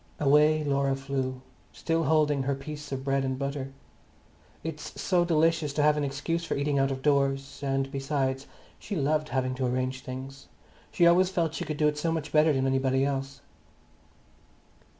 Away 0.19 0.63
Laura 0.63 0.95
flew, 0.95 1.43
still 1.71 2.05
holding 2.05 2.41
her 2.41 2.55
piece 2.55 2.91
of 2.91 3.03
bread 3.03 3.23
and 3.23 3.37
butter. 3.37 3.71
It's 4.63 4.99
so 4.99 5.23
delicious 5.23 5.73
to 5.73 5.83
have 5.83 5.95
an 5.95 6.03
excuse 6.03 6.43
for 6.43 6.55
eating 6.55 6.79
out 6.79 6.89
of 6.89 7.03
doors, 7.03 7.61
and 7.61 7.91
besides, 7.91 8.47
she 8.79 8.95
loved 8.95 9.29
having 9.29 9.53
to 9.53 9.67
arrange 9.67 10.01
things; 10.01 10.47
she 10.91 11.05
always 11.05 11.29
felt 11.29 11.53
she 11.53 11.65
could 11.65 11.77
do 11.77 11.87
it 11.87 11.99
so 11.99 12.11
much 12.11 12.31
better 12.31 12.51
than 12.51 12.65
anybody 12.65 13.05
else. 13.05 13.41